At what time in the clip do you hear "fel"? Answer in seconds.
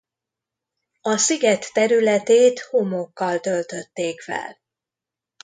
4.21-4.57